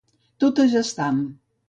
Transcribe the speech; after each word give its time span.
Tot 0.43 0.61
és 0.63 0.73
estam. 0.81 1.21